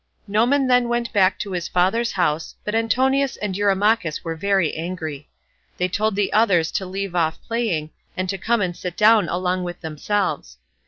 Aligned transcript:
Noemon 0.27 0.65
then 0.65 0.89
went 0.89 1.13
back 1.13 1.37
to 1.37 1.51
his 1.51 1.67
father's 1.67 2.13
house, 2.13 2.55
but 2.65 2.73
Antinous 2.73 3.37
and 3.37 3.55
Eurymachus 3.55 4.23
were 4.23 4.35
very 4.35 4.73
angry. 4.75 5.29
They 5.77 5.89
told 5.89 6.15
the 6.15 6.33
others 6.33 6.71
to 6.71 6.87
leave 6.87 7.13
off 7.13 7.39
playing, 7.43 7.91
and 8.17 8.27
to 8.27 8.39
come 8.39 8.61
and 8.61 8.75
sit 8.75 8.97
down 8.97 9.29
along 9.29 9.63
with 9.63 9.81
themselves. 9.81 10.57